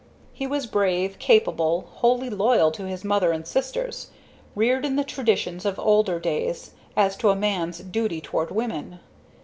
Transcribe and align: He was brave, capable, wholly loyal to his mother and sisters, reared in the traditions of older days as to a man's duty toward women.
He 0.33 0.47
was 0.47 0.65
brave, 0.65 1.19
capable, 1.19 1.85
wholly 1.97 2.31
loyal 2.31 2.71
to 2.71 2.85
his 2.87 3.03
mother 3.03 3.31
and 3.31 3.45
sisters, 3.45 4.09
reared 4.55 4.83
in 4.83 4.95
the 4.95 5.03
traditions 5.03 5.63
of 5.63 5.77
older 5.77 6.19
days 6.19 6.71
as 6.97 7.15
to 7.17 7.29
a 7.29 7.35
man's 7.35 7.77
duty 7.81 8.19
toward 8.19 8.49
women. 8.49 8.99